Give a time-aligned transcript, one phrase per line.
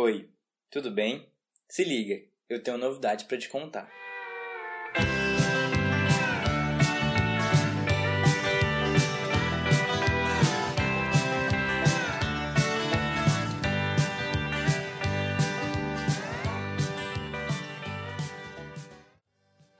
[0.00, 0.30] Oi,
[0.70, 1.28] tudo bem?
[1.68, 3.90] Se liga, eu tenho novidade para te contar.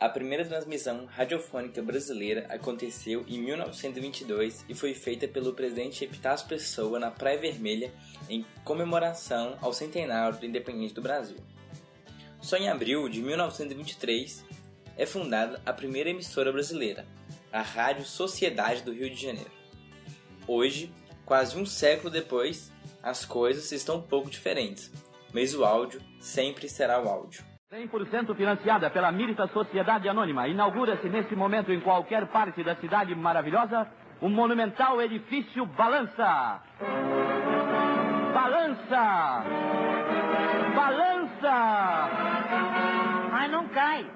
[0.00, 7.00] A primeira transmissão radiofônica brasileira aconteceu em 1922 e foi feita pelo presidente Epitácio Pessoa
[7.00, 7.92] na Praia Vermelha
[8.30, 11.38] em comemoração ao centenário do independente do Brasil.
[12.40, 14.44] Só em abril de 1923
[14.96, 17.04] é fundada a primeira emissora brasileira,
[17.52, 19.50] a Rádio Sociedade do Rio de Janeiro.
[20.46, 20.94] Hoje,
[21.26, 22.70] quase um século depois,
[23.02, 24.92] as coisas estão um pouco diferentes,
[25.32, 27.57] mas o áudio sempre será o áudio.
[27.70, 33.86] 100% financiada pela Mirita Sociedade Anônima, inaugura-se nesse momento em qualquer parte da cidade maravilhosa
[34.22, 36.62] o monumental edifício Balança.
[38.32, 39.44] Balança!
[40.74, 42.08] Balança!
[43.30, 44.10] Mas não cai.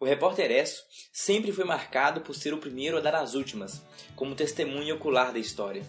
[0.00, 4.34] O repórter Esso sempre foi marcado por ser o primeiro a dar as últimas, como
[4.34, 5.84] testemunha ocular da história.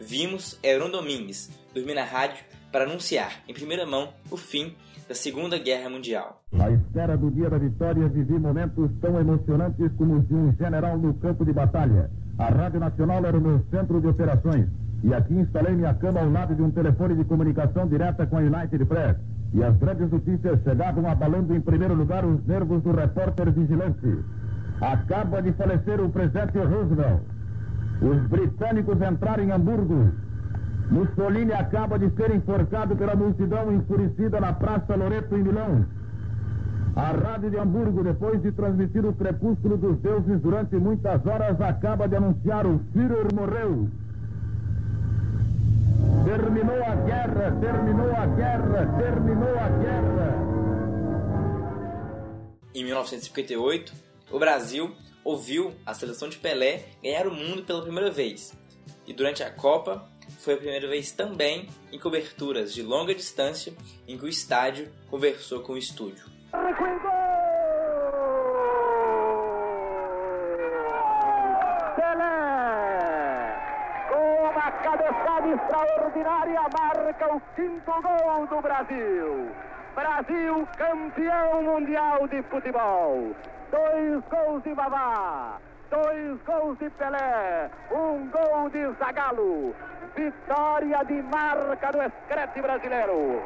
[0.00, 4.74] Vimos Heron Domingues dormir na rádio para anunciar, em primeira mão, o fim
[5.08, 6.42] da Segunda Guerra Mundial.
[6.58, 10.98] À espera do dia da vitória, vivi momentos tão emocionantes como os de um general
[10.98, 12.10] no campo de batalha.
[12.38, 14.66] A Rádio Nacional era o meu centro de operações.
[15.04, 18.40] E aqui instalei minha cama ao lado de um telefone de comunicação direta com a
[18.40, 19.16] United Press.
[19.52, 24.24] E as grandes notícias chegavam abalando em primeiro lugar os nervos do repórter vigilante.
[24.80, 27.22] Acaba de falecer o presidente Roosevelt.
[28.00, 30.12] Os britânicos entraram em Hamburgo.
[30.90, 35.86] Mussolini acaba de ser enforcado pela multidão enfurecida na Praça Loreto, em Milão.
[36.96, 42.06] A Rádio de Hamburgo, depois de transmitir o crepúsculo dos deuses durante muitas horas, acaba
[42.06, 43.88] de anunciar o Führer morreu.
[46.24, 50.44] Terminou a guerra, terminou a guerra, terminou a guerra.
[52.74, 53.92] Em 1958,
[54.32, 54.90] o Brasil
[55.24, 58.52] ouviu a seleção de Pelé ganhar o mundo pela primeira vez.
[59.06, 60.08] E durante a Copa,
[60.38, 63.72] foi a primeira vez também em coberturas de longa distância
[64.06, 66.24] em que o estádio conversou com o estúdio.
[74.82, 79.50] Cabeçada extraordinária, marca o quinto gol do Brasil.
[79.94, 83.34] Brasil campeão mundial de futebol.
[83.74, 85.58] Dois gols de Vavá,
[85.90, 89.74] dois gols de Pelé, um gol de Zagallo.
[90.14, 93.42] Vitória de marca do escrete brasileiro.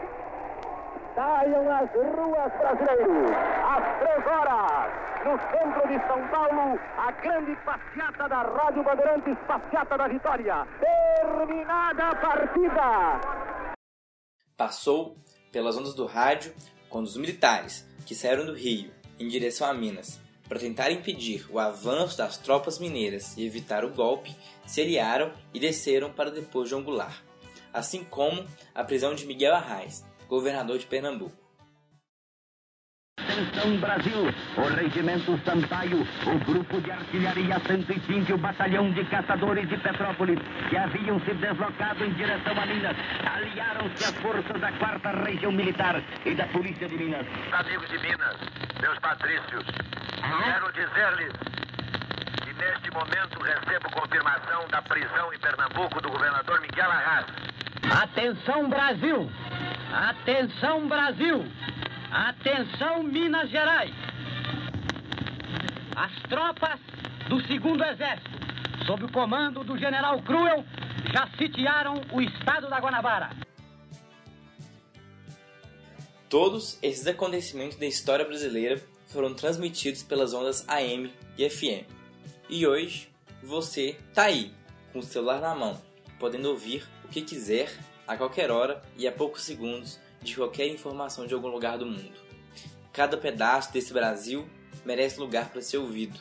[1.14, 3.30] Saiam as ruas brasileiros,
[3.64, 4.92] às três horas,
[5.24, 10.66] no centro de São Paulo, a grande passeata da Rádio Bandeirantes, passeata da vitória.
[10.78, 13.20] Terminada a partida.
[14.58, 15.16] Passou
[15.50, 16.52] pelas ondas do rádio
[16.90, 21.58] quando os militares, que saíram do Rio em direção a Minas para tentar impedir o
[21.58, 24.34] avanço das tropas mineiras e evitar o golpe,
[24.66, 27.22] se aliaram e desceram para depois de Angular,
[27.72, 31.47] assim como a prisão de Miguel Arraes, governador de Pernambuco.
[33.38, 39.68] Atenção Brasil, o Regimento Sampaio, o Grupo de Artilharia 105 e o Batalhão de Caçadores
[39.68, 45.24] de Petrópolis, que haviam se deslocado em direção a Minas, aliaram-se às forças da 4
[45.24, 47.24] Região Militar e da Polícia de Minas.
[47.52, 48.36] Amigos de Minas,
[48.80, 49.64] meus patrícios,
[50.42, 51.32] quero dizer-lhes
[52.42, 57.26] que neste momento recebo confirmação da prisão em Pernambuco do governador Miguel Arras.
[58.02, 59.30] Atenção Brasil!
[59.92, 61.46] Atenção Brasil!
[62.10, 63.94] Atenção Minas Gerais!
[65.94, 66.80] As tropas
[67.28, 68.30] do segundo exército,
[68.86, 70.64] sob o comando do general Cruel,
[71.12, 73.30] já sitiaram o estado da Guanabara.
[76.30, 81.84] Todos esses acontecimentos da história brasileira foram transmitidos pelas ondas AM e FM.
[82.48, 83.10] E hoje
[83.42, 84.50] você tá aí,
[84.94, 85.78] com o celular na mão,
[86.18, 87.70] podendo ouvir o que quiser
[88.06, 92.18] a qualquer hora e a poucos segundos de qualquer informação de algum lugar do mundo.
[92.92, 94.48] Cada pedaço desse Brasil
[94.84, 96.18] merece lugar para ser ouvido.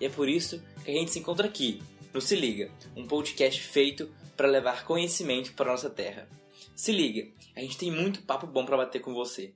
[0.00, 1.82] E é por isso que a gente se encontra aqui,
[2.12, 6.28] no Se Liga, um podcast feito para levar conhecimento para nossa terra.
[6.74, 9.54] Se liga, a gente tem muito papo bom para bater com você.